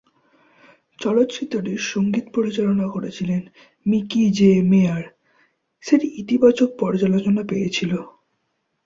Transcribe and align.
চলচ্চিত্রটির 0.99 1.81
সংগীত 1.91 2.25
পরিচালনা 2.35 2.85
করেছিলেন 2.87 3.41
মিকি 3.85 4.23
জে 4.31 4.51
মেয়ার, 4.71 5.03
সেটি 5.83 6.07
ইতিবাচক 6.21 6.69
পর্যালোচনা 6.79 7.41
পেয়েছিল। 7.43 7.91